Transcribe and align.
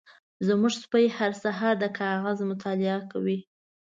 زمونږ 0.47 0.73
سپی 0.83 1.05
هر 1.17 1.31
سهار 1.43 1.73
د 1.79 1.85
کاغذ 1.99 2.37
مطالعه 2.51 2.99
کوي. 3.11 3.37